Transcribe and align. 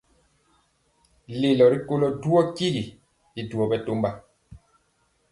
Lelo 1.39 1.65
rikolo 1.73 2.07
njɔɔtyi 2.15 2.81
y 3.39 3.41
duo 3.49 3.63
bɛtɔmba. 3.69 4.09